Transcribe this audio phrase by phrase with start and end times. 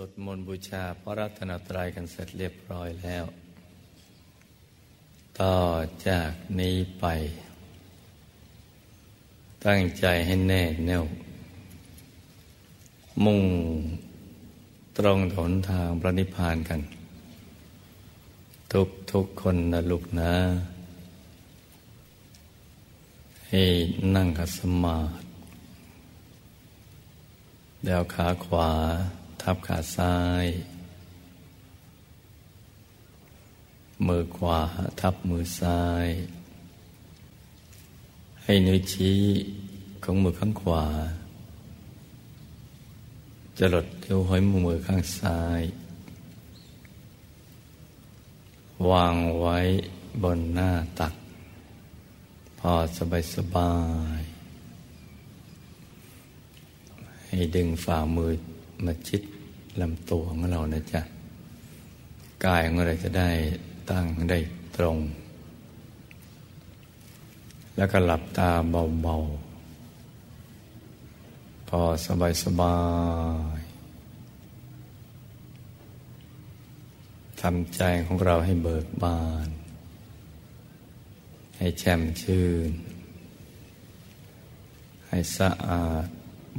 [0.00, 3.24] สวดมนต์บูชาพระรัตนตรัยกันเสร็จเรียบร้อยแล้ว
[5.40, 5.56] ต่อ
[6.08, 7.04] จากนี้ไป
[9.66, 11.04] ตั้งใจให้แน่แน่ว
[13.24, 13.42] มุ่ง
[14.98, 16.80] ตรงถนทางพระนิพพานกัน
[18.72, 20.32] ทุกทุกคนนะลูกนะ
[23.48, 23.64] ให้
[24.14, 25.26] นั่งขัดสมาธิ
[27.84, 28.70] เดวขาขวา
[29.42, 30.46] ทับขาซ้าย
[34.06, 34.60] มือขวา
[35.00, 36.06] ทับมือซ้าย
[38.42, 39.20] ให้นิ้วชี้
[40.02, 40.84] ของมือข้างขวา
[43.58, 45.62] จะหลดเที่ยวห้อยมือข้างซ้าย
[48.90, 49.58] วางไว้
[50.22, 51.14] บนหน้าตัก
[52.58, 53.74] พอสบายสบา
[54.20, 54.22] ย
[57.26, 58.32] ให้ดึงฝ่ามือ
[58.84, 59.22] มาชิด
[59.80, 61.00] ลำตัวของเรานะจ๊ะ
[62.44, 63.30] กายของเราจะได้
[63.90, 64.38] ตั้งได้
[64.76, 64.98] ตรง
[67.76, 68.50] แล้วก็หลับตา
[69.02, 72.76] เบาๆ พอสบายสบา
[73.58, 73.60] ย
[77.40, 79.48] ทำใจของเราให้เบิกบาน
[81.58, 82.70] ให้แช่มชื่น
[85.08, 86.06] ให้สะอาด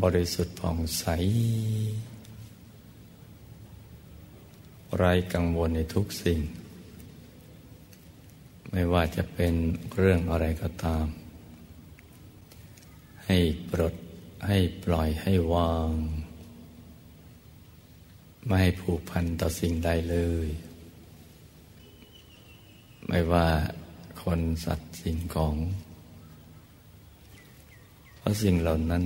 [0.04, 1.06] บริสุทธิ์ผ่องใส
[4.98, 6.40] ไร้กังวลในทุกสิ่ง
[8.72, 9.54] ไม่ว่าจะเป็น
[9.98, 11.06] เรื่องอะไรก็ตาม
[13.26, 13.38] ให้
[13.72, 13.96] ปลด
[14.48, 15.92] ให้ปล่อยให้วาง
[18.46, 20.48] ไม่ให้ผูกพันต่อสิ่งใดเลย
[23.08, 23.48] ไม่ว่า
[24.24, 25.56] คนสัตว์สิ่งของ
[28.18, 29.04] เพราะสิ่งเหล่านั้น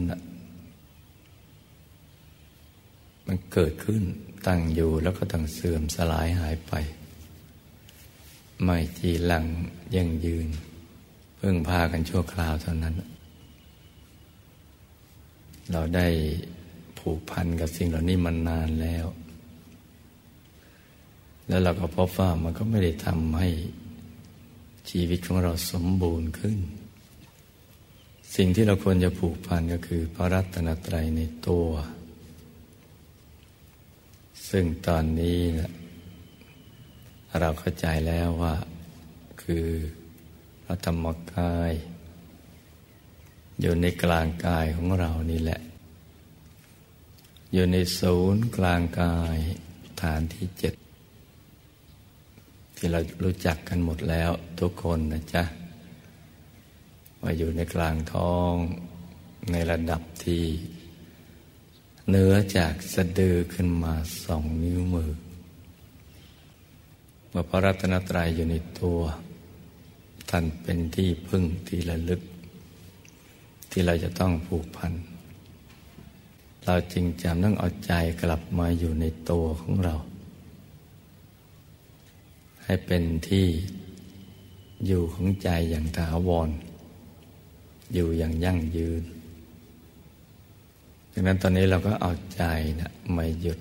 [3.27, 4.03] มันเกิดขึ้น
[4.47, 6.73] ตั้งอยู่แล้วก็ต้องเสื่อมสลายหายไป
[8.63, 9.45] ไม่จีหลัง
[9.95, 10.47] ยังยืน
[11.37, 12.95] เพิ่งพากันชั่วคราวเท่านั้น
[15.71, 16.07] เราได้
[16.99, 19.05] ผูกพันกับสิ่งเหล่านี้มานานแล้ว
[21.47, 23.49] แล้วเราก็พบว่ามันก็ไม่ได้ทำให้
[24.89, 26.57] ชีวิตของเราสมบูรณ์ขึ้น
[28.35, 31.67] สิ่งที่เราควรจะผูกพันก็คือพระรัตนตรัยในตัว
[34.49, 35.71] ซึ่งตอนนี้นะ
[37.39, 38.55] เราเข้าใจแล้วว่า
[39.41, 39.67] คือ
[40.63, 41.71] พระธรรมกาย
[43.61, 45.61] อยู่ในกลางกายของเรานี่แหละ
[47.53, 49.37] อยู่ในศูนย์กลางกาย
[50.01, 50.73] ฐานที่เจ็ด
[52.75, 55.43] ที่เรารู้จักกันหมดแล้วทุกคนนะจ๊ะ
[57.21, 58.53] ว่าอยู่ในกลางท้อง
[59.51, 60.43] ในระดับที่
[62.09, 63.93] เนื้อจากสะดือขึ้นมา
[64.25, 65.11] สองนิ้วมือ
[67.29, 68.99] เมื่อพระรัตนตรัยอยู่ในตัว
[70.29, 72.21] ท่านเป็นที่พึ่งที่ระลึก
[73.71, 74.93] ที่เราจะต้องผูกพัน
[76.65, 79.95] เราจริงจำต้องเอาใจกลับมาอยู่ในตัวของเรา
[82.63, 83.47] ให้เป็นที่
[84.85, 86.49] อยู่ของใจอย่างถาวร
[87.93, 89.03] อยู่อย่างยั่งยืน
[91.15, 92.43] ดังนั้นตอนนี้เราก็เอาใจ
[92.79, 93.59] นะมาหยุด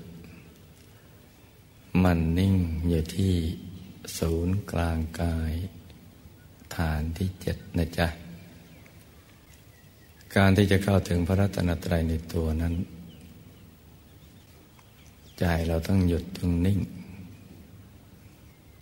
[2.02, 2.54] มันนิ่ง
[2.88, 3.34] อยู่ที่
[4.18, 5.52] ศูนย์กลางกาย
[6.76, 8.08] ฐานที่เจ็ดนะจ๊ะ
[10.36, 12.74] การที่จะเข้าถึงพระรัตนตรัยในตัวนั้น
[15.38, 16.80] ใจเราต้องหยุดต้องนิ่ง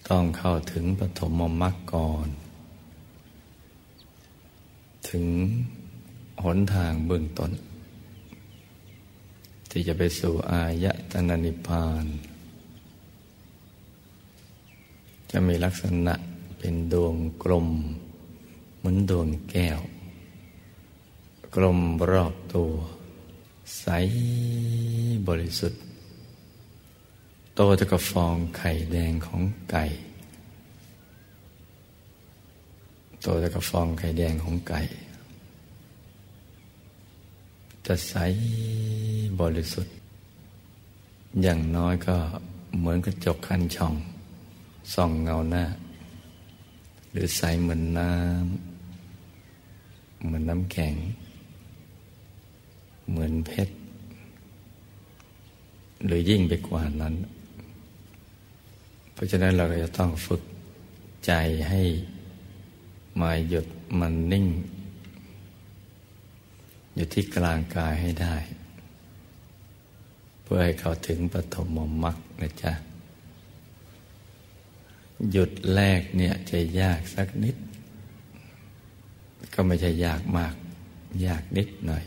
[0.08, 2.28] ต้องเข้าถึงปฐมมรรคก่อน
[5.08, 5.24] ถึง
[6.44, 7.50] หนทางเบื้องต้น
[9.70, 12.06] ที่จะไปสู่อายตนะนิพพาน
[15.30, 16.14] จะมีลักษณะ
[16.58, 17.68] เป็นดวงกลม
[18.78, 19.80] เหมือนดวงแก้ว
[21.54, 21.78] กลม
[22.10, 22.72] รอบตัว
[23.80, 23.86] ใส
[25.28, 25.82] บริสุทธิ์
[27.54, 29.84] โตจะกับฟองไข่แดงของไก่
[33.22, 34.80] โตจะกับฟองไข่แดงของไก่
[37.92, 38.16] จะใส
[39.40, 39.94] บริสุทธิ์
[41.42, 42.16] อย่างน้อยก็
[42.78, 43.94] เหมือนกระจกคันช่อง
[44.94, 45.64] ส่องเงาหน้า
[47.10, 50.94] หรือใสเหมือนน้ำเหมือนน้ำแข็ง
[53.08, 53.74] เหมือนเพชร
[56.06, 57.14] หรือยิ่งไปกว่านั้น
[59.12, 60.42] เพราะฉะนั้นเราก็จะต้องฝึก
[61.26, 61.32] ใจ
[61.68, 61.82] ให้
[63.20, 63.66] มาหยุด
[63.98, 64.46] มันนิ่ง
[67.00, 68.36] อยู่ที่กลางกายให้ได้
[70.42, 71.68] พพื่อให้เขาถึงปฐม
[72.02, 72.72] มรรคนะจ๊ะ
[75.30, 77.56] หยุดแรกเนี่ยจะยากสักนิด
[79.54, 80.54] ก็ไม่ใช่ยากมาก
[81.26, 82.04] ยากนิดหน่อย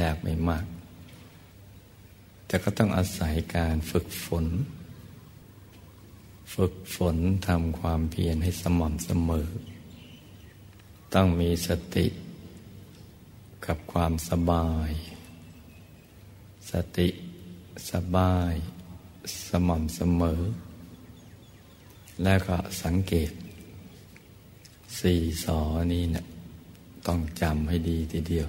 [0.00, 0.66] ยากไม่มาก
[2.46, 4.46] แต่ก็ต้องอาศัยการฝึกฝน
[6.54, 9.48] ฝึกฝนทำความเพียรให้สม่ำเสมอ
[11.14, 12.06] ต้องมีสติ
[13.66, 14.90] กับความสบาย
[16.70, 17.08] สติ
[17.90, 18.54] สบาย
[19.48, 20.40] สม่ำเสมอ
[22.22, 23.30] แล้วก็สังเกต
[25.00, 25.58] สี่สอ
[25.92, 26.26] นี้เนะี่ย
[27.06, 28.48] ต้องจำให้ดีทีเดียว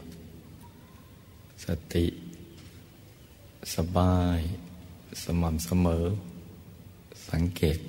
[1.65, 2.05] สติ
[3.75, 4.39] สบาย
[5.23, 6.05] สม่ำเสมอ
[7.29, 7.79] สังเกต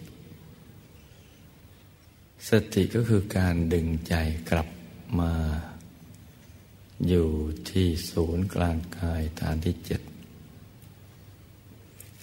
[2.49, 4.15] สติก็คือการดึงใจ
[4.51, 4.69] กลับ
[5.21, 5.33] มา
[7.09, 7.29] อยู่
[7.71, 10.01] ที่ศูนย์กลางกายฐานที่เจ็ด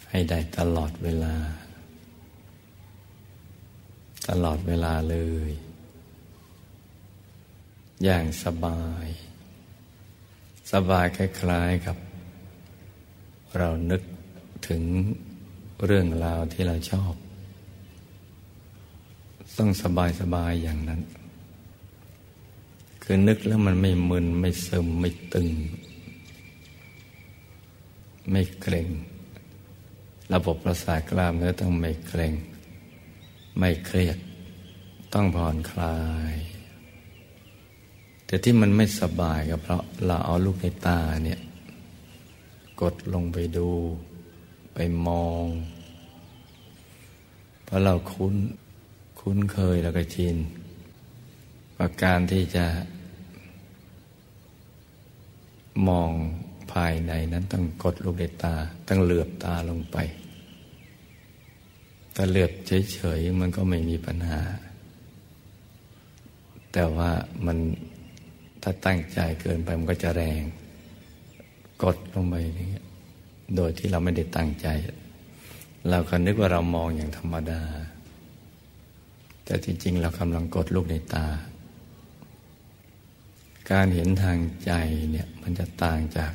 [0.10, 1.36] ให้ได้ตลอดเวลา
[4.30, 5.18] ตลอดเวลาเล
[5.50, 5.52] ย
[8.04, 9.08] อย่างสบาย
[10.72, 11.98] สบายคล้ายๆกับ
[13.58, 14.02] เรานึก
[14.68, 14.84] ถึง
[15.86, 17.14] เรื่องราวที่เราชอบ
[19.58, 21.02] ต้องสบายสบายอย่างนั้น
[23.04, 25.50] คือนึกแล้วมันไม่มึนไม่ซึมไม่ตึง
[28.32, 28.88] ไม่เกร็ง
[30.34, 32.34] ระบบประสาทกล้ามเนื้อต้องไม่เกร็ง
[33.60, 34.18] ไม่เครียด
[35.14, 35.98] ต้องผ่อนคลา
[36.34, 36.36] ย
[38.26, 41.40] แต่ที่มันไม่สบายก็เพราะเราเอาลูกในตาเนี่ย
[42.82, 43.70] กดลงไปดู
[44.74, 44.78] ไป
[45.08, 45.46] มอง
[47.64, 48.36] เพราะเราคุ้น
[49.20, 50.38] คุ้นเคยแล้วก็ชิน
[51.78, 52.66] ประการที่จะ
[55.88, 56.12] มอง
[56.74, 58.56] ภายในนั้นต้องกดลูกในตา
[58.88, 59.98] ต้องเหลือบตาลงไป
[62.16, 62.52] ถ้าเหลือบ
[62.94, 64.42] เฉยๆมันก็ไม่มีปัญหา
[66.74, 67.12] แต่ว่า
[67.46, 67.58] มัน
[68.62, 70.44] ถ้าตั้งใจเกินไปมันก็จะแรง
[71.84, 72.86] กดลงไปอย่างเงี้ย
[73.56, 74.68] โดยที่เราไม่ได้ตั้งใจ
[75.90, 77.62] เราก็นึกว่าเรามองอย่างธรรมดา
[79.46, 81.26] แต่จริงๆ เรากำลังกดลูกในตา
[83.72, 84.72] การเห็นทางใจ
[85.12, 86.34] เนี่ยมันจะต่างจาก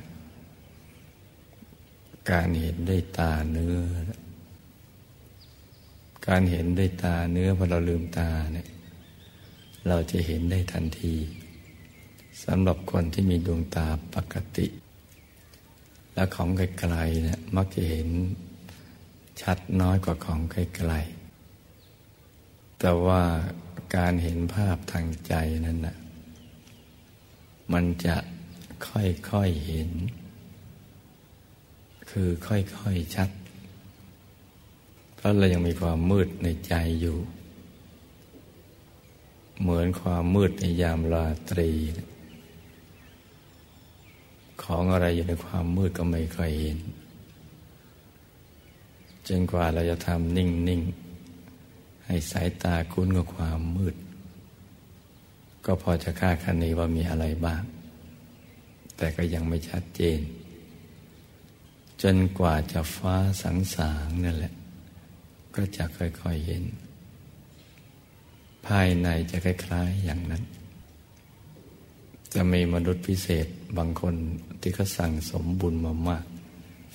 [2.31, 3.77] การเห็นด้วยตาเนื้อ
[6.29, 8.69] การเห็นด้วยตาเนื้อพอเราลืมตาเนี่ย
[9.89, 11.15] เราจะเห็นได้ทันที
[12.45, 14.67] สำหรับคนที่มีดวงตาปกติ
[16.15, 18.09] และของไกลๆเนี่ยมักจะเห็น
[19.41, 23.23] ชัดน้อยกว่าของไกลๆแต่ว่า
[23.97, 25.35] การเห็นภาพทางใจ
[25.67, 25.97] นั้นนะ่ะ
[27.73, 28.17] มันจะ
[28.88, 29.90] ค่อยๆเห็น
[32.11, 33.31] คือค่อยๆชัด
[35.16, 37.19] เพราะเรายังมีความมืดในใจอยู่
[39.61, 41.71] เหมือนความมืดในยามราตรี
[44.62, 46.78] ของอะไรอยู่ในความมืดก็ไม่ค่อยเห็น
[49.28, 50.83] จนกว่าเราจะทำนิ่ง
[51.45, 53.95] ๆ ให้สายตาคุ้นกับความมืด
[55.71, 57.63] ก็พอจะคาดคะเนว่ามีอะไรบ้าง
[58.97, 60.21] แต่ก็ยังไม่ชัดเจน
[62.03, 64.55] จนกว่าจะฟ้าสังสางนั่นแหละ
[65.55, 66.65] ก็จะค่อยๆเห็น
[68.67, 70.43] ภายในจะคล้ายๆอย่างนั้น
[72.35, 73.47] จะมีมนุษย์พิเศษ
[73.79, 74.15] บางคน
[74.61, 76.25] ที่เขาสั่งสมบุญมามาก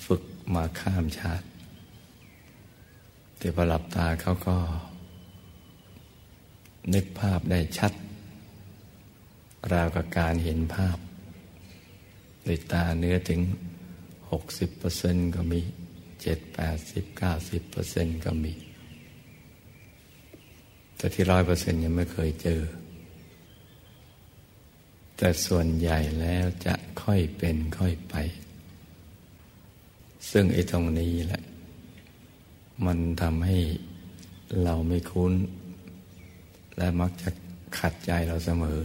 [0.06, 0.22] ฝึก
[0.54, 1.46] มาข้ามชาติ
[3.38, 4.56] แต่พอหลับตาเขาก็
[6.94, 7.92] นึกภาพได้ชัด
[9.72, 10.98] ราวกับการเห็นภาพ
[12.46, 13.40] ด้วยตาเนื้อถึง
[14.30, 15.60] หกสิบเปอร์เซ็นก็มี
[16.22, 18.54] เจ็ดแปดสิบเก้าสิบเปอร์เซ็นก็มี
[20.96, 22.60] แต่ที่ร้อยเปอร์เซ็นยังไม่เคยเจอ
[25.16, 28.14] แต่ส่วนใหญ่แล้วจะค่อยเป็นค่อยไป
[30.30, 31.42] ซึ่งไอ้ตรงนี้แหละ
[32.86, 33.58] มันทำให้
[34.64, 35.32] เราไม่คุ้น
[36.76, 37.30] และมักจะ
[37.78, 38.80] ขัดใจเราเสมอ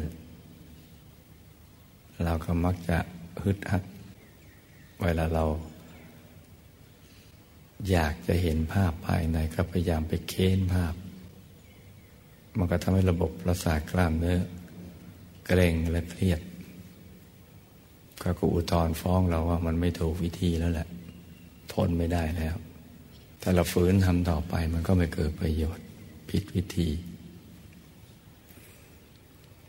[2.24, 2.98] เราก็มักจะ
[3.44, 3.84] ฮึดฮัด
[5.04, 5.46] เวลาเรา
[7.92, 10.94] อยากจะเห็นภาพภายในก็พยายามไปเค้นภาพ
[12.58, 14.40] มันก็ทำให้ระบบประสาทกล้ามเนื้อ
[15.46, 16.42] เกร็งและเครียด
[18.22, 20.88] ก็กูอุทธรฟ้องเราว่ามันไม่ถูกวิธีแล้วแหละ
[21.74, 22.56] ทนไม่ได้แล้ว
[23.42, 25.86] ถ้าเราฝืนทำต่อไปมันก็ไม่เกิดประโยชน์
[26.30, 26.90] ผิดวิธี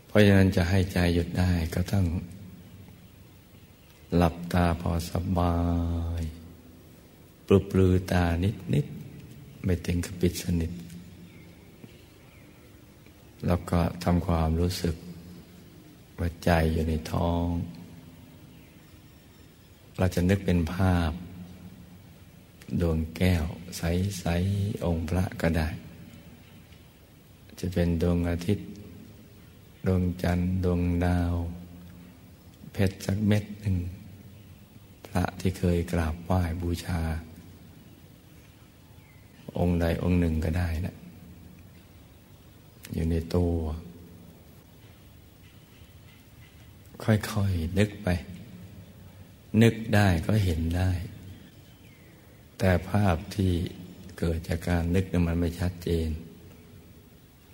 [0.07, 2.05] เพราะฉะนั้นจะให้ใจหยุดได้ก็ต้อง
[4.17, 5.55] หลับตาพอสบา
[6.21, 6.23] ย
[7.47, 8.85] ปลุกปลือตานิดนิด
[9.63, 10.71] ไม่ถึงกับปิดสนิท
[13.47, 14.95] แล้วก็ทำความรู้สึก
[16.19, 17.45] ว่าใจอยู่ในท้อง
[19.97, 21.11] เราจะนึกเป็นภาพ
[22.81, 23.45] ดวงแก้ว
[23.77, 24.25] ใส
[24.55, 25.69] ๆ องค์พระก็ได้
[27.59, 28.67] จะเป็นดวงอาทิตย์
[29.87, 31.33] ดวงจันทร์ ดวงดาว
[32.73, 33.77] เพชรสักเม็ดหนึ่ง
[35.11, 36.99] พระที่เคยกราบไหว้บูชา
[39.57, 40.95] องค์ใดองค์หนึ่งก็ได้นะ
[42.93, 43.55] อยู่ในตัว
[47.03, 48.07] ค่อยๆนึกไป
[49.61, 50.91] นึกได้ก็เห็นได้
[52.57, 53.51] แต่ภาพที่
[54.17, 56.09] เกิดจากการนึกนั้นมันไม่ชัดเจน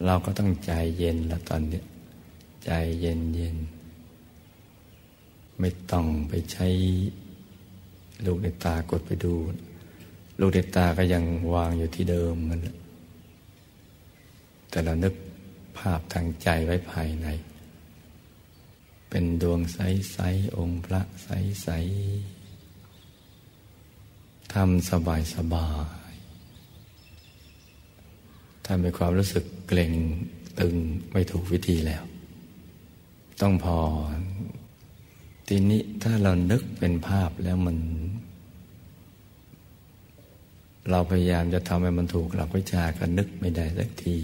[0.05, 1.81] เราก็ต้องใจเย็นละตอนนี้
[2.65, 2.71] ใจ
[3.01, 3.57] เย็นเย็น
[5.59, 6.67] ไม่ต้องไปใช้
[8.25, 9.33] ลูกในตากดไปดู
[10.39, 12.59] ลูกในตาก็ยังวางอยู่ที่เดิมมัน
[14.69, 15.13] แต่เรานึก
[15.77, 17.27] ภาพทางใจไว้ภายใน
[19.09, 25.69] เป็นดวงใสๆองค์พระใสๆทำสบายสบา
[26.09, 26.11] ย
[28.65, 29.93] ถ้ามีความรู้สึกเกร็ง
[30.59, 30.75] ตึง
[31.11, 32.03] ไม่ถูกวิธีแล้ว
[33.41, 33.77] ต้องพอ
[35.47, 37.77] ทีนี้ถ้าเรานึกเป็นภาพแล้วมัน
[40.89, 44.17] เราพยายามจะทำให้มันถูกหลักวิชาก็นึกไม่ได้สักที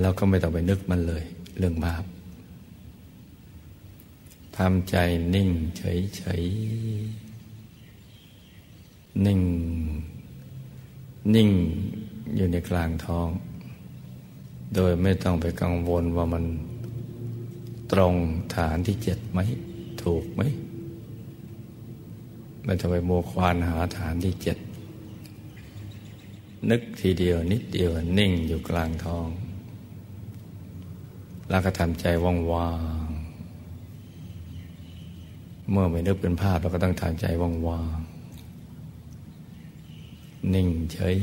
[0.00, 1.24] เราก็ไม่ต้องไปนึกมันเลย
[1.58, 2.04] เรื่องภาพ
[4.56, 4.96] ทำใจ
[5.34, 9.40] นิ่งเฉยๆ นิ่ง
[11.34, 11.50] นิ่ง
[12.36, 13.28] อยู่ในกลางท้อง
[14.74, 16.44] โดยไม่ต้องไปกังวลว่ามัน
[17.92, 18.14] ตรง
[18.56, 19.40] ฐานที่เจ็ดไหม
[20.02, 20.42] ถูกไหม
[22.64, 24.56] ไม่ต้องไปโมควานหาฐานที่เจ็ด
[26.70, 29.28] นึกทีเดียวนิดเดียวนิ่งอยู่กลางท้อง
[31.50, 33.10] แล้วก็ทำใจว่าง
[35.70, 41.16] เมื่อไม่นึกเป็นภาพเราก็ต้องทำใจว่างๆ นิ่งเฉย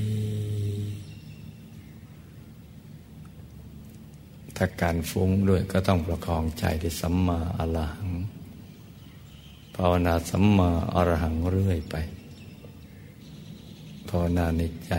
[4.57, 8.11] ถ้าการฟุ้งด้วยก็ต้องประคองใจที่สัมมาอรหัง
[9.75, 11.95] ภาวนาสัมมาอรหังเรื่อยไป
[14.09, 14.93] ภาวนาในใจ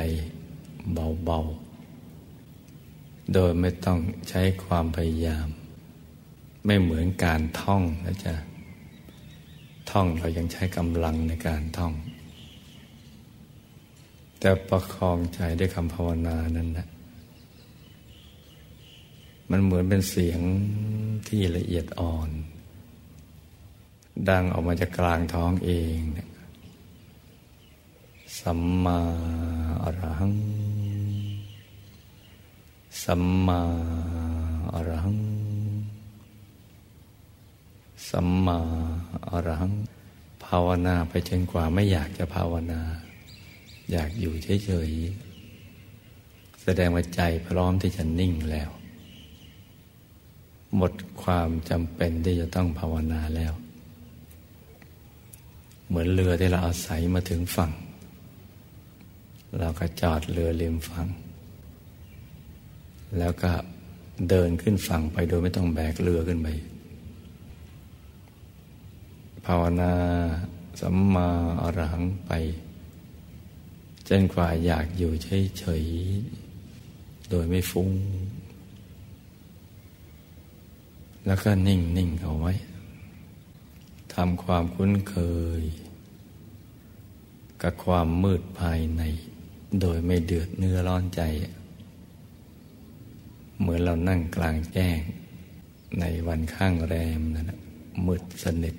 [0.93, 3.99] เบาๆ โดยไม่ต้อง
[4.29, 5.49] ใช้ความพยายาม
[6.67, 8.35] ไม่เหมือนการท่องนะจ๊ะ
[9.91, 11.93] ท่องเรายังใช้กำลังในการท่อง
[14.41, 16.89] แต่ประคองใจด้วยคำภาวนานั้นนะ
[19.51, 20.41] มันเหมือนเป็นเสียง
[21.29, 22.31] ที่ละเอียดอ่อน
[24.29, 26.01] ดังออกมาจากกลางท้องเอง
[28.41, 28.99] สัมมา
[29.83, 30.35] อรหัง
[33.03, 33.61] สัมมา
[34.75, 35.21] อรหัง
[38.09, 38.59] สัมมา
[39.31, 39.73] อรหัง
[40.45, 42.81] ภาวนาไปจนกว่าไม่อยากจะภาวนา
[43.93, 48.71] อยากอยู่เฉยๆ แสดงว่าใจพร้อมที่จะนิ่งแล้ว
[50.77, 53.53] หมดความจำเป็นที่จะต้องภาวนาแล้ว
[55.87, 57.73] เหมือนเรือที่เราอาศัยมาถึงฝั่ง
[59.59, 61.07] เราก็จอดเรือริมฝั่ง
[63.19, 63.51] แล้วก็
[64.29, 66.49] เดินขึ้นฝั่งไปโดยไม่ต้องแบกเรือขึ้นไป
[69.47, 69.93] ภาวนา
[70.81, 71.29] สัมมา
[71.63, 72.33] อรหังไป
[74.09, 77.91] จนกว่าอยากอยู่เฉยๆ โดยไม่ฟุง้ง
[81.29, 82.53] แล้วก็นิ่งนิ่งเอาไว้
[84.15, 85.17] ทำความคุ้นเค
[85.61, 85.63] ย
[87.63, 89.03] กับความมืดภายใน
[89.81, 91.23] โดยไม่เดือดเนื้อร้อนใจ
[93.59, 94.99] เหมือนเรานั่งกลางแจ้ง
[96.01, 97.51] ในวันข้างแรมนั่น
[98.07, 98.77] มืดสนิท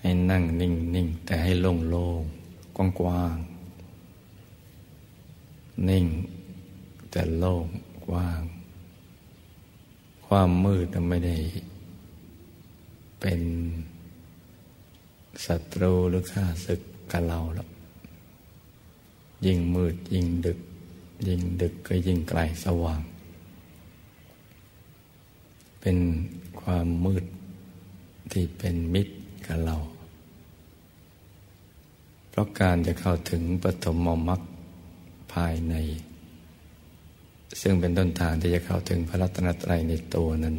[0.00, 2.22] ให้นั่งนิ่งนิ่งแต่ให้โล่งโล่ง
[2.76, 3.36] กว้างกว้าง
[5.88, 6.06] นิ่ง
[7.10, 7.66] แต่โล่ง
[8.06, 8.42] กว้าง
[10.36, 11.36] ความมืดไม่ได้
[13.20, 13.40] เป็น
[15.46, 16.80] ศัตรูหรือข้าศึก
[17.12, 17.68] กับเราหรอก
[19.46, 20.58] ยิ่งมืดยิ่งดึก
[21.26, 23.00] ยิ่งดึกก็ยิ่งไกลสว่าง
[25.80, 25.98] เป็น
[26.60, 27.24] ความมืด
[28.32, 29.14] ที่เป็นมิตร
[29.46, 29.76] กับเรา
[32.30, 33.96] เพราะการจะเข้าถึงปฐม
[34.28, 34.40] มรรค
[35.32, 35.74] ภายใน
[37.60, 40.54] ซึ่งเป็นต้นทางที่จะเข้าถึงพระรัตนตรัยในตัวนั้น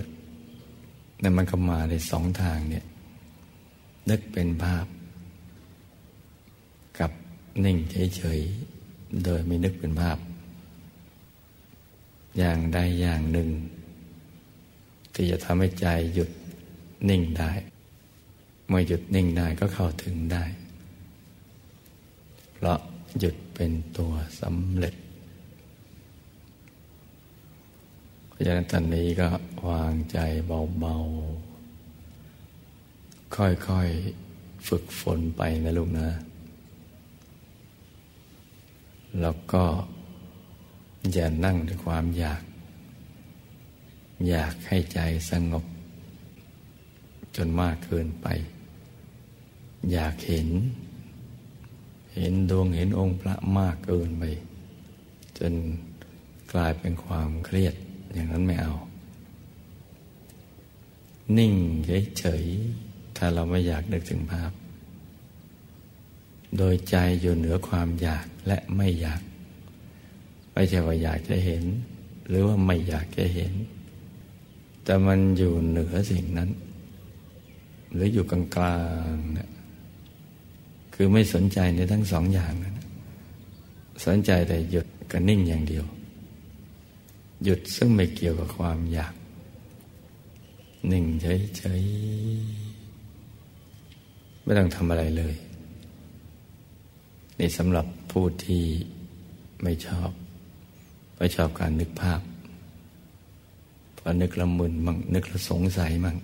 [1.21, 2.85] นั่นมันก็มาในสองทางเนี่ย
[4.09, 4.85] นึกเป็นภาพ
[7.00, 7.12] กับ
[7.65, 7.77] นิ่ง
[8.15, 10.17] เฉยๆ โดยไม่นึกเป็นภาพ
[12.38, 13.50] อย่างใดอย่างหนึ่ง
[15.13, 16.29] ที่จะทำให้ใจหยุด
[17.09, 17.51] นิ่งได้
[18.67, 20.43] เมื่อหยุดนิ่งได้ก็เข้าถึงได้
[22.53, 22.79] เพราะ
[23.19, 24.95] หยุดเป็นตัวสำเร็จ
[28.33, 29.27] เพราะฉะนั้นตอนนี้ก็
[29.69, 30.17] วางใจ
[30.79, 36.09] เบาๆ ค่อยๆ ฝึกฝนไปนะลูกนะ
[39.21, 39.63] แล้วก็
[41.13, 42.41] อย่านั่งด้วยความอยาก
[44.29, 44.99] อยากให้ใจ
[45.29, 45.65] สงบ
[47.35, 48.27] จนมากเกินไป
[49.91, 50.49] อยากเห็น
[52.15, 54.23] เห็นดวงเห็นองค์พระมากเกินไป
[55.37, 55.53] จน
[56.53, 57.75] กลายเป็นความเครียด
[58.13, 58.74] อย่างนั้นไม่เอา
[61.38, 61.53] นิ่ง
[62.17, 64.51] เฉยๆถ้าเราไม่อยากนึกถึงภาพ
[66.58, 69.22] โดยใจอยู่เหนือความอยากและไม่อยาก
[70.53, 71.63] ไม่ใช่ว่าอยากจะเห็น
[72.27, 73.53] หรือว่าไม่อยากจะเห็น
[74.84, 76.50] แต่มันอยู่เหนือสิ่งนั้น
[77.93, 78.39] หรืออยู่กลา
[79.12, 79.50] งๆนะ
[80.93, 82.88] คือไม่สนใจในทั้งสองอย่างนะ
[84.05, 85.86] สนใจแต่หยุดกับนิ่งอย่างเดียว
[87.43, 89.13] หยุดซึ่งไม่เกี่ยวกับความอยาก
[90.88, 95.36] หนึ่งเฉยๆไม่ต้องทำอะไรเลย
[97.39, 98.63] นี่สำหรับผู้ที่
[99.63, 100.12] ไม่ชอบ
[101.17, 102.21] ไม่ชอบการนึกภาพ
[103.97, 106.17] พอนึกละมึนมั่งนึกละสงสัยมั่ง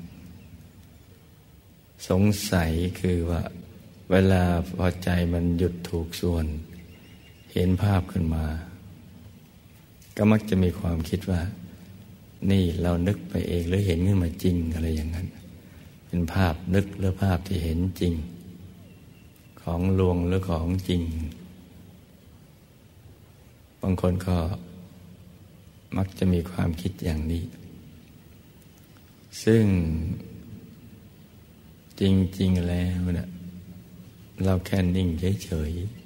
[2.10, 3.42] สงสัยคือว่า
[4.12, 4.44] เวลา
[4.76, 6.46] พอใจมันหยุดถูกส่วน
[7.54, 8.46] เห็นภาพขึ้นมา
[10.22, 11.42] ก็มักจะมีความคิดว่า
[12.52, 15.28] นี่เรานึกไปเองหรือเห็นขึ้นมาจริงอะไรอย่างนั้น
[16.08, 18.14] เป็นภาพนึกหรือภาพที่เห็นจริง
[19.62, 21.02] ของลวงหรือของจริง
[23.82, 24.38] บางคนก็
[25.98, 27.44] มักจะมีความคิดอย่างนี้
[29.44, 29.64] ซึ่ง
[32.00, 32.02] จ
[32.40, 33.30] ริง ๆ แล้วเนะี่ย
[34.44, 35.08] เราแค่นิ่ง
[35.44, 35.99] เฉยๆ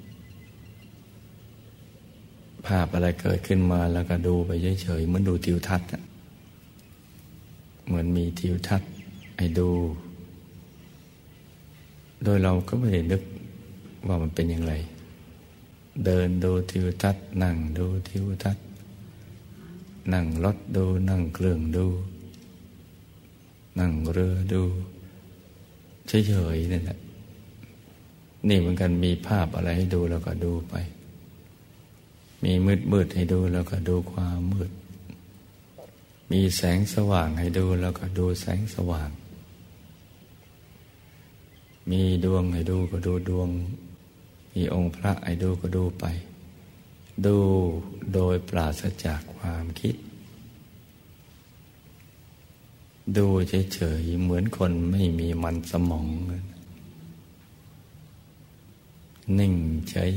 [2.66, 4.50] ภาพอะไรเกิดขึ้นมาแล้วก็ดูไป
[4.82, 5.88] เฉยๆเหมือนดูทิวทัศน์
[7.86, 8.90] เหมือนมีทิวทัศน์
[9.38, 9.70] ให้ดู
[12.24, 13.22] โดยเราก็ไม่ได้นึก
[14.06, 14.74] ว่ามันเป็นอย่างไร
[16.04, 18.64] เดินดูทิวทัศน์นั่งดูทิวทัศน์
[20.12, 21.86] นั่งรถดูนั่งเครื่องดู
[23.78, 24.62] นั่งเรือดู
[26.08, 26.98] เฉยๆนั่นแหละ
[28.48, 30.74] นี่เหมือนกันมีภาพอะไรให้ดูแล้วก็ดูไป
[32.44, 34.70] มีมืดมืดให้ดูแล้วก็ดูความมืด
[36.30, 39.10] มีแสงสว่างให้ดูแล้วก็ดูแสงสว่าง
[41.90, 43.50] มีดวงให้ดูก็ดูดวง
[44.52, 46.04] มีองค์พระให้ดูก็ดูไป
[47.26, 47.36] ดู
[48.14, 49.96] โดยปราศจากความคิด
[53.16, 56.06] ดูเฉยๆเหมือนคนไม่มีมันสมอง
[59.38, 59.54] นิ่ง
[59.90, 60.12] เฉย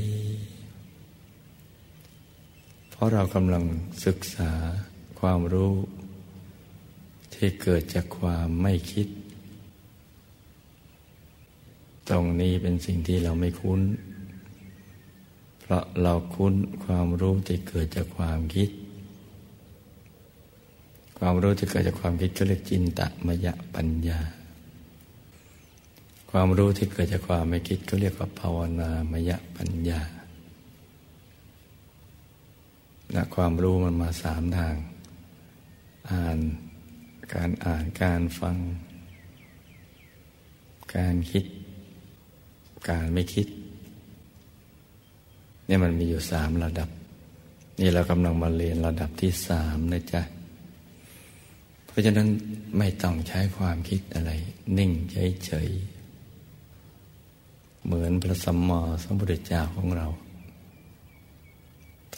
[2.97, 3.63] เพราะเรากำลัง
[4.05, 4.51] ศึกษา
[5.19, 5.73] ความรู้
[7.33, 9.07] ที่เกิดจากความไม่คิด
[12.09, 13.81] ตรงนี้เป็นสิ่งที่เราไม่คุ้น
[15.61, 16.53] เพราะเราคุ้น
[16.85, 18.69] ความรู้ที่เกิดจากความคิด
[21.19, 24.19] ความรู้ที่เกิดจากความคิดก็เรียกจินตมยปัญญา
[26.31, 30.01] ความรู้ที่เกิดจากความไม่คิดก็เรียกว่าภาวนามยปัญญา
[33.15, 34.75] นะความรู้มันมาสามทาง
[36.11, 36.37] อ่าน
[37.33, 38.57] การอ่านการฟัง
[40.95, 41.45] การคิด
[42.89, 43.47] การไม่คิด
[45.67, 46.89] นี่มันมีอยู่สามระดับ
[47.79, 50.21] นี่เรากำลังมาเรียนระดับที่สามนะจ๊ะ
[51.85, 52.27] เพราะฉะนั้น
[52.77, 54.31] ไม่ต้องใช้ความคิดอะไร
[54.77, 54.91] นิ่ง
[55.45, 60.07] เฉยๆเหมือนพระสัมมาสัมพุทธเจ้าของเรา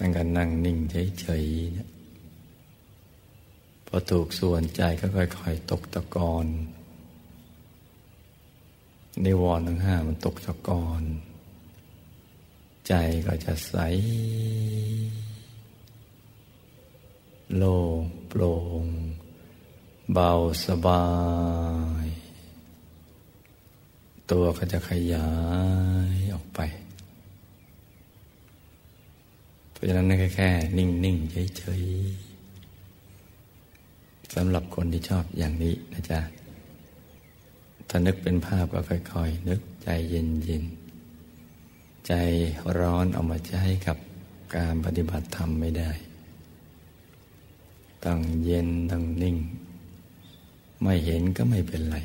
[0.01, 1.89] ท่านก็นั่งนิ่งเฉยๆเนี่ย
[3.87, 6.45] พอถูกส่วนใจก็ค่อยๆตกตะกอน
[9.25, 11.03] นิวรณ์ทั้งห้ามันตกตะกอน
[12.87, 12.93] ใจ
[13.25, 13.75] ก็จะใส
[17.55, 18.85] โล่งโปร่ง
[20.13, 20.31] เบา
[20.65, 21.05] สบา
[22.05, 22.07] ย
[24.31, 25.29] ตัวก็จะขยา
[26.15, 26.59] ยออกไป
[29.79, 36.19] ราะฉะนั้นแค่แค่ นิ่งๆเฉยๆสำหรับคนที่ชอบอย่างนี้นะจ๊ะ
[37.89, 42.13] ถ้านึกเป็นภาพก็ค่อยๆ นึกใจเย็นๆ ใจ
[42.79, 43.97] ร้อนเอามาใช้กับ
[44.55, 45.91] การปฏิบัติธรรมไม่ได้
[48.05, 49.37] ต้องเย็นต้องนิ่ง
[50.83, 51.97] ไม่เห็นก็ไม่เป็นไร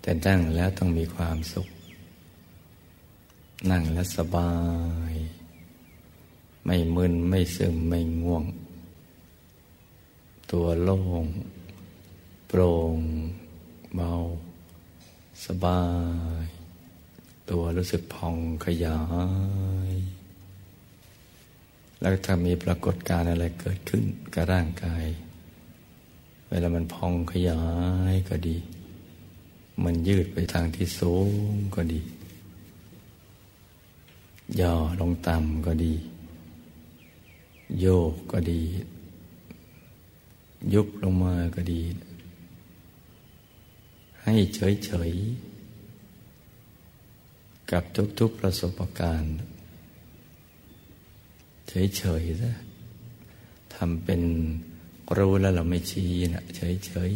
[0.00, 1.68] แต่นั่งแล้วต้องมีความสุข
[3.70, 4.52] นั่งแล้วสบา
[5.12, 5.14] ย
[6.64, 8.44] ไม่มึนไม่ซึมไม่ง่วง
[10.52, 11.24] ตัวโล่ง
[12.48, 12.98] โปร่ง
[13.94, 14.12] เบา
[15.44, 15.82] สบา
[16.44, 16.46] ย
[17.50, 19.00] ตัวรู้สึกพองขยา
[19.90, 19.92] ย
[22.00, 25.04] แล้วถ้ามีปรากฏการณ์อะไรเกิดขึ้นกับร่างกาย
[26.48, 27.62] เวลามันพองขยา
[28.12, 28.56] ยก็ดี
[29.84, 32.00] มันยืดไปทางที่สูงก็ดี
[34.60, 35.94] ย่อลงต่ำก็ดี
[37.78, 38.62] โยกก็ดี
[40.74, 41.82] ยุบลงมาก็ดี
[44.24, 45.50] ให้เฉยๆ
[47.70, 47.82] กับ
[48.18, 49.36] ทุกๆประสบการณ์
[51.68, 52.52] เฉยๆซะ
[53.74, 54.22] ทำเป็น
[55.16, 57.12] รู้แล้วเราไม่ชี้นะเฉย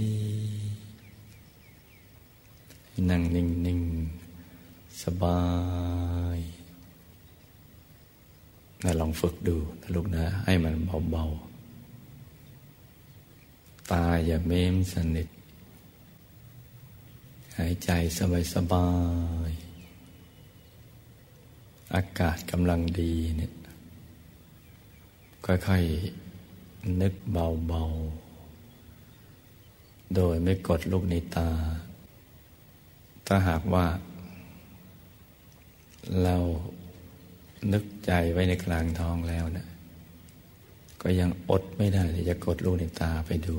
[2.98, 5.40] ๆนั่งนิ่งๆ สบา
[6.36, 6.53] ย
[8.84, 10.74] นะลองฝึกดูนะลูกนะ ให้มัน
[11.10, 15.28] เบาๆ ตาอย่าเม้มสนิท
[17.58, 17.90] หายใจ
[18.54, 18.88] สบา
[19.48, 19.54] ยๆ
[21.94, 23.52] อากาศกำลังดีเนี่ย
[25.46, 31.48] ค่อยๆ นึกเบาๆ โดยไม่กดลูกในตา
[33.26, 33.86] ถ้าหากว่า
[36.22, 36.36] เรา
[37.72, 39.66] นึกใจไว้ในกลางท้องแล้วนะ
[41.02, 43.56] ก็ยังอดไม่ได้ที่จะกดลูกในตาไปดู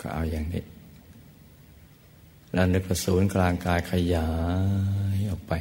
[0.00, 0.64] ก็เอาอย่างนี้
[2.52, 4.30] แล้วนึกประสูนกลางกายขยา
[5.16, 5.52] ยออกไป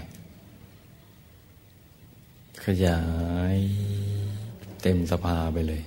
[2.65, 3.01] ขยา
[3.55, 3.57] ย
[4.81, 5.81] เต็มสภาไปเลย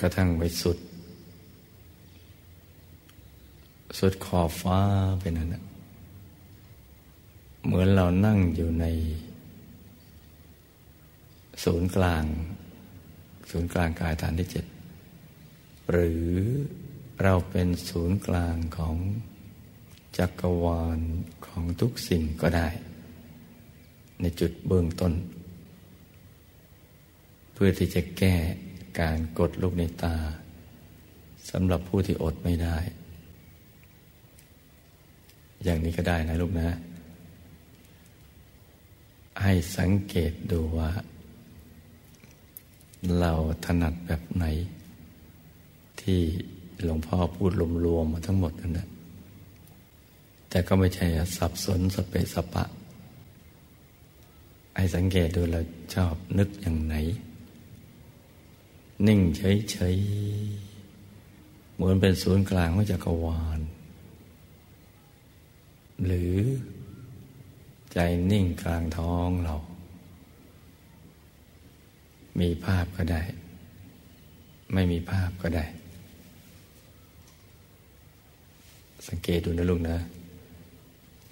[0.00, 0.78] กระทั่งไปสุด
[3.98, 4.80] สุดขอบฟ้า
[5.20, 5.56] เป็นนั่น
[7.64, 8.86] เหมือนเรานั่งอยู่ใน
[11.64, 12.24] ศูนย์กลาง
[13.50, 14.64] ศูนย์กลางกายฐานที่เจ็ด
[15.90, 16.24] หรือ
[17.22, 18.96] เราเป็นศูนย์กลางของ
[20.18, 20.98] จักรวาล
[21.46, 22.68] ของทุกสิ่งก็ได้
[24.20, 25.12] ในจุดเบื้องต้น
[27.52, 28.34] เพื่อที่จะแก้
[29.00, 30.16] การกดลูกในตา
[31.50, 32.76] สำหรับผู้ที่อดไม่ได้
[35.64, 36.68] อย่างนี้ก็ได้นะลูกนะ
[39.42, 40.90] ให้สังเกตดูว่า
[43.18, 43.32] เรา
[43.64, 44.44] ถนัดแบบไหน
[46.00, 46.20] ที่
[46.82, 47.52] หลวงพ่อพูด
[47.86, 48.88] รวมๆมาทั้งหมดนั่นแหละ
[50.48, 52.64] แต่ก็ไม่ใช่สับสนสเปสปะ
[54.76, 55.60] ให้สังเกตดูเรา
[55.94, 56.94] ชอบนึกอย่างไหน
[59.06, 63.60] นิ่งเฉยๆเหมือนเป็นศูนย์กลางของจักรวาล
[66.06, 66.34] หรือ
[67.94, 67.98] ใจ
[68.30, 69.54] นิ่งกลางท้องเรา
[72.40, 73.22] มีภาพก็ได้
[74.72, 75.64] ไม่มีภาพก็ได้
[79.08, 79.98] สังเกตดูนะลุงนะ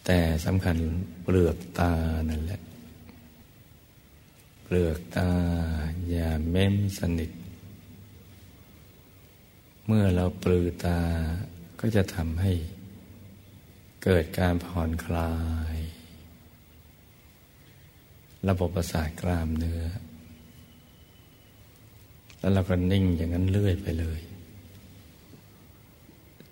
[0.05, 0.77] แต่สำคัญ
[1.25, 1.93] เปลือกตา
[2.31, 2.61] นั่นแหละ
[4.65, 5.31] เปลือกตา
[6.11, 7.31] อย่าเม้มสนิท
[9.87, 10.99] เมื่อเราปลือตา
[11.81, 12.53] ก็จะทำให้
[14.05, 15.33] เกิดการผ่อนคลา
[15.75, 15.77] ย
[18.49, 19.83] ระบบประสาทกล้ามเนื้อ
[22.39, 24.21] แล้วเราก็นิ่งอย่างนั้นเรื่อยไปเลย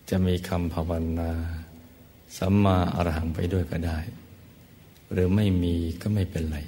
[0.08, 1.30] จะมีคำภาวนา
[2.36, 3.98] สัมมาอรหังไปด้วยก็ได้
[5.12, 6.58] หรือไม่มีก็ไม่เป็นไร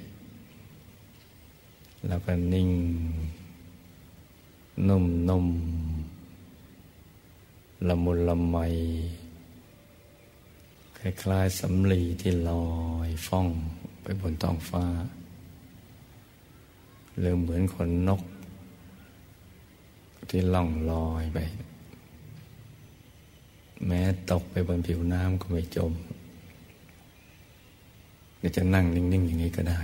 [2.07, 2.69] แล้วก็นิ่ง
[4.87, 5.47] นุ่มนุ่ม
[7.87, 8.57] ละมุนละไม
[10.97, 12.67] คล้ายๆสำลีที่ลอ
[13.07, 13.47] ยฟ้อง
[14.03, 14.85] ไปบนท้องฟ้า
[17.17, 18.21] หรือเหมือนขนนก
[20.29, 21.39] ที่ล่องลอยไป
[23.87, 25.91] แม้ตกไปบนผิวน้ำก็ไม่จม
[28.41, 29.81] ก็จะนั่งนิ่ง ๆ อย่างนี้ก็ได้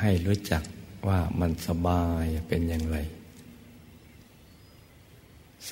[0.00, 0.62] ให้รู้จัก
[1.08, 2.98] ว่ามันสบายเป็นอย่างไร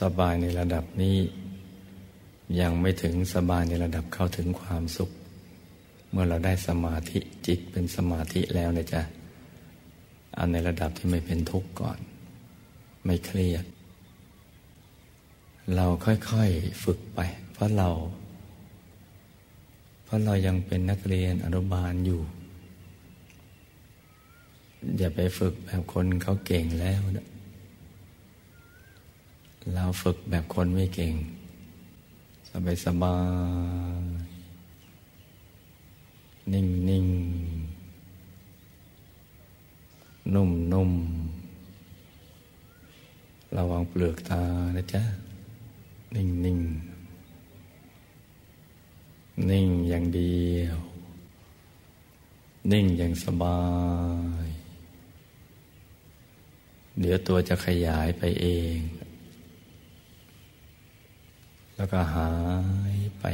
[0.01, 1.16] สบายในระดับนี้
[2.61, 5.11] ยังไม่ถึงสบายในระดับเข้าถึงความสุข
[6.16, 9.02] มื่อเราได้สมาธิจิตเป็นสมาธิแล้วนะจ๊ะ
[10.35, 11.98] เอาในระดับที่ไม่เป็นทุกข์ก่อน
[13.05, 13.64] ไม่เครียด
[15.74, 17.20] เราค่อยๆฝึกไป
[17.52, 17.88] เพราะเรา
[20.05, 22.20] เพราะเรายังเป็นนักเรียนอนุบาลอยู่
[24.98, 27.26] อย่าไปฝึกแบบคนเขาเก่งแล้วนะ
[29.74, 31.14] เราฝึกแบบคนไม่เก่ง
[32.48, 33.16] สบายสบา
[34.00, 34.15] ย
[36.52, 37.06] นิ่งนิ่ง
[40.35, 40.92] นุ่มนุ่ม
[43.56, 44.42] ระวังเปลือกตา
[44.76, 45.02] นะจ๊ะ
[46.14, 46.61] นิ่งนิ่ง
[49.50, 50.76] นิ่งอย่างเดียว
[52.72, 53.61] นิ่งอย่างสบา
[54.44, 54.46] ย
[57.00, 58.78] เดี๋ยวตัวจะขยายไปเอง
[61.76, 62.30] แล้วก็หา
[62.94, 63.24] ยไป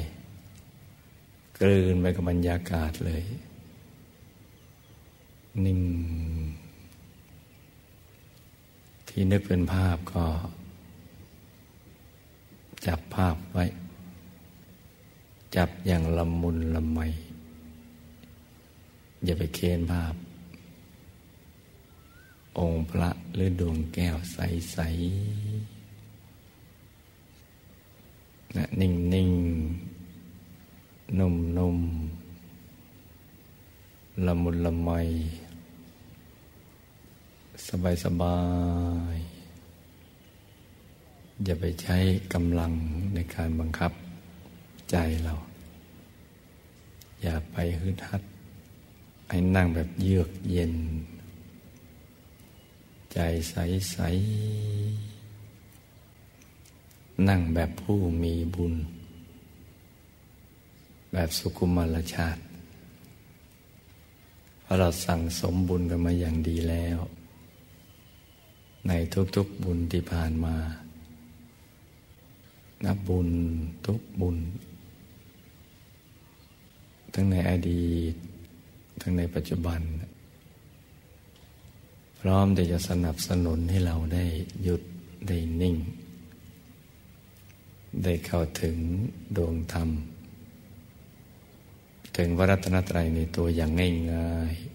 [1.63, 3.23] กลืนไปกับบรรยากาศเลย
[5.65, 5.81] นิ่ง
[9.09, 10.25] ที่นึกเป็นภาพก็
[12.87, 13.65] จับภาพไว้
[15.57, 17.01] จับอย่างละมุนละไม
[19.25, 20.15] อย่าไปเค้นภาพ
[22.59, 24.79] องค์พระหรือดวงแก้วใส
[27.23, 29.31] ๆนะนิ่งนิ่ง
[31.19, 31.79] นุ่มนุ่ม
[34.27, 34.91] ละมุนละไม
[37.67, 38.39] สบายสบา
[39.15, 39.17] ย
[41.45, 41.99] อย่าไปใช้
[42.35, 42.73] กำลัง
[43.15, 43.93] ในการบังคับ
[44.91, 45.35] ใจเรา
[47.23, 48.23] อย่าไปฮึดฮัด
[49.29, 50.75] ให้นั่งแบบเยือกเย็น
[53.13, 53.19] ใจ
[53.51, 53.55] ใส
[53.93, 53.99] ใส
[57.29, 58.75] นั่งแบบผู้มีบุญ
[61.13, 62.43] แบบสุขุมารชาติ
[64.63, 66.99] เพราะเราสั่งสมบุญกันมาอย่างดีแล้ว
[68.89, 68.93] ใน
[69.37, 70.57] ทุกๆบุญที่ผ่านมา
[72.85, 73.29] นับบุญ
[73.87, 74.39] ทุกบุญ
[77.13, 78.15] ทั้งในอดีต
[79.01, 79.81] ทั้งในปัจจุบัน
[82.21, 84.25] พร้อมที่จะสนับสนุนให้เราได้
[84.63, 84.83] หยุด
[85.29, 85.77] ได้นิ่ง
[88.05, 88.77] ได้เข้าถึง
[89.37, 89.89] ดวงธรรม
[92.17, 93.71] ถึงวรัตนตรัยในตัวอย่าง
[94.13, 94.73] ง่ายๆ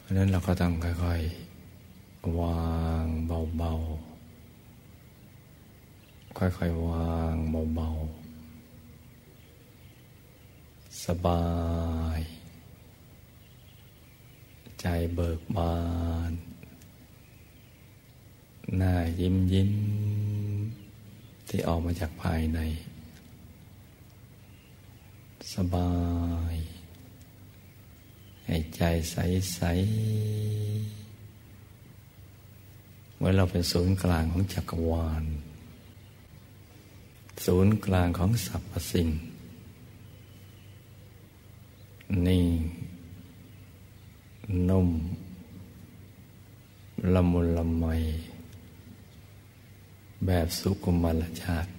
[0.00, 1.22] เพราะนั้นเราก็ต้องค่อย
[1.76, 7.34] ๆ วางเบาๆ ค่อย ๆ วาง
[7.74, 11.44] เบาๆ สบา
[12.18, 12.20] ย
[14.80, 15.76] ใจเบิกบา
[16.30, 16.32] น
[18.76, 19.72] หน้ายิ้มยิ้ม
[21.48, 22.60] ที่ออกมาจากภายใน
[25.54, 25.90] สบา
[26.52, 26.54] ย
[28.46, 29.64] ให้ใจใสๆ
[33.16, 35.24] เมื่อเราเป็นศูนย์กลางของจักรวาล
[37.44, 39.08] ศูนย์กลางของสรรพสิ่ง
[42.26, 42.46] นี่
[44.68, 44.88] นุ่ม
[47.14, 47.84] ละมุนละไม
[50.26, 51.70] แบบสุกุมารชาติ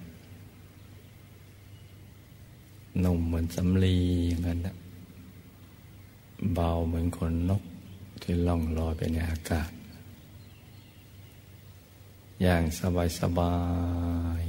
[3.04, 3.96] นุ่มเหมือนสำลี
[4.28, 4.76] อย่างนั้นนะ
[6.54, 7.62] เบาเหมือนขนนก
[8.22, 9.70] ที่ล่องลอยไปในอากาศ
[12.42, 13.56] อย่างสบายสบา
[14.40, 14.42] ย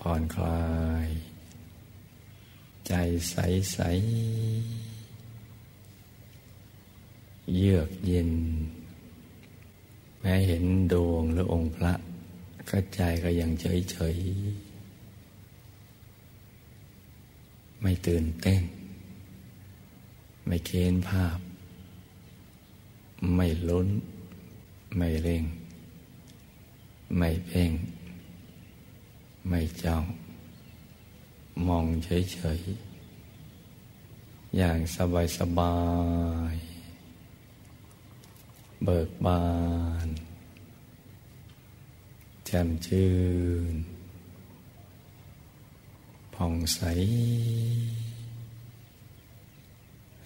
[0.00, 0.62] ผ่อนคลา
[1.06, 1.08] ย
[2.86, 2.92] ใจ
[3.30, 3.36] ใส
[3.72, 3.78] ใส
[7.56, 8.30] เยือกเย็น
[10.20, 11.92] แม้เห็นดวงหรือองค์พระ
[12.68, 14.16] ก็ใจก็ยังเฉยเฉย
[17.82, 18.62] ไม่ตื่นเต้น
[20.46, 21.38] ไม่เค้นภาพ
[23.36, 23.88] ไม่ลุ้น
[24.96, 25.44] ไม่เร่ง
[27.16, 27.72] ไม่เพ่ง
[29.48, 30.04] ไม่จ้อง
[31.66, 35.76] มองเฉยๆ อย่างสบายสบา
[36.52, 36.54] ย
[38.84, 39.42] เบิกบา
[40.06, 40.08] น
[42.46, 43.10] แจ่มชื่
[43.72, 43.74] น
[46.34, 46.82] ผ่องใส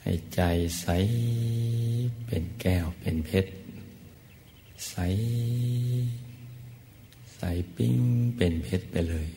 [0.00, 0.40] ให้ใจ
[0.80, 0.86] ใส
[2.26, 3.52] เป็นแก้วเป็นเพชร
[4.88, 4.94] ใส
[7.36, 7.42] ใส
[7.76, 7.98] ปิ้ง
[8.36, 9.28] เป็นเพชรไปเลย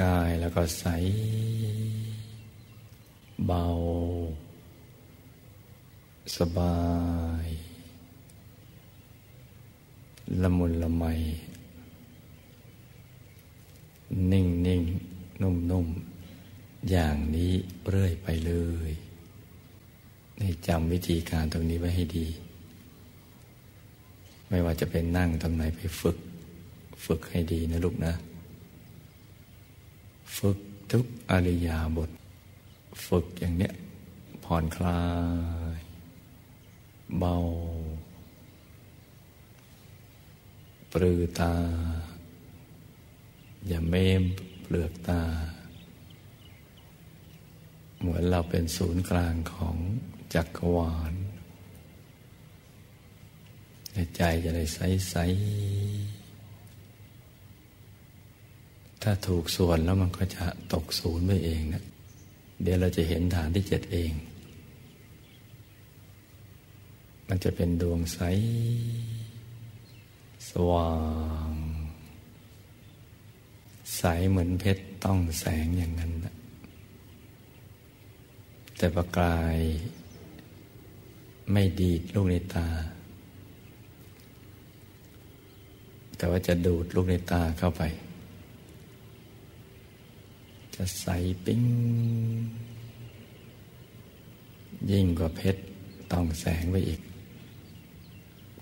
[0.00, 0.86] กายแล้วก็ใส
[3.46, 3.64] เบา
[6.36, 6.78] สบา
[7.44, 7.46] ย
[10.42, 11.04] ละมุนละไม
[14.32, 14.82] นิ่งนิ่ง
[15.42, 15.86] นุ่มนุ่ม
[16.90, 17.52] อย่างนี้
[17.88, 18.52] เรื่อยไปเล
[18.88, 18.90] ย
[20.38, 22.26] ในจำวิธีการตรงนี้ไว้ให้ดี
[24.48, 26.16] ไม่ว่าจะเป็นนั่งตรงไหนไปฝึก
[27.04, 28.14] ฝึกให้ดีนะลูกนะ
[30.36, 30.58] ฝึก
[30.92, 32.10] ทุกอริยาบท
[33.06, 33.72] ฝึกอย่างเนี้ย
[34.44, 35.02] ผ่อนคลา
[35.78, 35.80] ย
[37.18, 37.34] เบา
[40.92, 41.54] ปลือตา
[43.66, 44.22] อย่าเม้ม
[44.62, 45.22] เปลือกตา
[48.00, 49.76] เหมือนเราเป็นศูนย์กลางของ
[50.34, 51.14] จักรวาล
[54.16, 54.78] ใจจะได้ใส
[55.10, 55.16] ใส
[59.02, 61.84] ถ้าถูกส่วนแล้วมันก็จะตกศูนย์ไปเองนะ
[62.62, 64.12] เดี๋ยวเราจะเห็นฐานที่เจ็ดเอง
[67.28, 68.18] มันจะเป็นดวงใส
[70.50, 70.90] สว่า
[71.37, 71.37] ง
[73.98, 76.34] ใสเหมือนเพชรต้องแสงอย่างนั้นนะ
[78.76, 79.58] แต่ประกาย
[81.52, 82.68] ไม่ดีดลูกในตา
[86.16, 87.82] แต่ว่าจะดูดลูกในตาเข้าไป
[90.74, 91.06] จะใส
[91.44, 91.62] ปิ้ง
[94.90, 95.62] ยิ่งกว่าเพชร
[96.12, 97.00] ต้องแสงไปอีก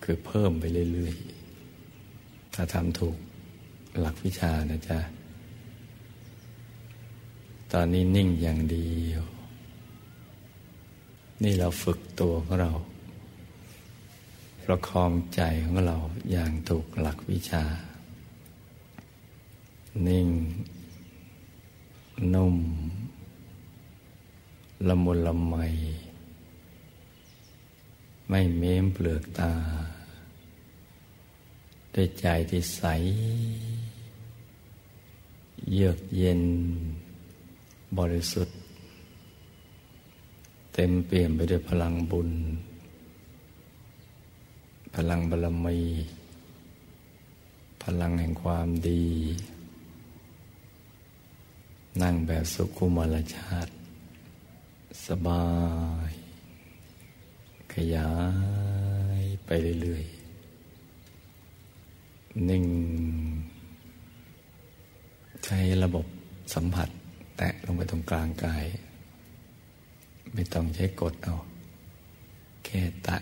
[0.03, 3.17] คือเพิ่มไปเรื่อยๆ ถ้าทำถูก
[4.01, 4.99] หลักวิชานะจ๊ะ
[7.73, 9.23] ตอนนี้นิ่งอย่างเดียว
[11.43, 12.73] นี่เราฝึกตัวของเรา
[14.65, 15.97] ประคองใจของเรา
[16.31, 17.65] อย่างถูกหลักวิชา
[20.07, 20.29] นิ่ง
[22.35, 22.57] นุ่ม
[24.89, 25.55] ละมุนละไม
[28.29, 29.53] ไม่เม้มเปลือกตา
[31.95, 32.83] ด้วยใจที่ใส
[35.73, 36.43] เยือกเย็น
[37.99, 38.57] บริสุทธิ์
[40.73, 42.31] เต็มเปี่ยมไปด้วยพลังบุญ
[44.95, 45.79] พลังบารมี
[47.83, 49.05] พลังแห่งความดี
[52.03, 53.73] นั่งแบบสุขุมรชาติ
[55.07, 55.47] สบา
[56.11, 56.13] ย
[57.73, 58.11] ขยา
[59.21, 59.51] ยไป
[59.83, 62.65] เรื่อยๆ นิ่ง
[65.45, 66.07] ใช้ระบบ
[66.55, 66.89] สัมผัส
[67.37, 68.65] แตะลงไปตรงกลางกาย
[70.33, 71.35] ไม่ต้องใช้กดเอา
[72.65, 73.17] แค่ตะ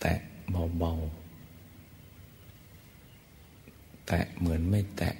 [0.00, 0.14] แตะ
[0.78, 5.14] เบาๆ แตะเหมือนไม่แตะ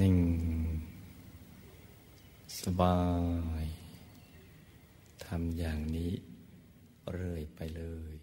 [0.00, 0.16] นิ่ง
[2.62, 2.98] สบา
[3.62, 3.66] ย
[5.24, 6.12] ทำอย่างนี้
[7.12, 8.19] เรื่อยไปเลย